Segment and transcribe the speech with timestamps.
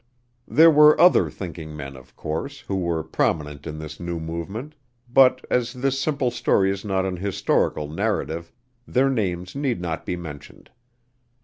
[0.47, 4.73] There were other thinking men, of course, who were prominent in this new movement,
[5.07, 8.51] but, as this simple story is not an historical narrative,
[8.87, 10.71] their names need not be mentioned.